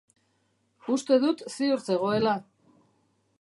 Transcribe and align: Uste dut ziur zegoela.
Uste 0.93 1.17
dut 1.25 1.43
ziur 1.57 1.85
zegoela. 1.91 2.35